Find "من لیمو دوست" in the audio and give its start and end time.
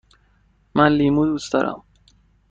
0.75-1.51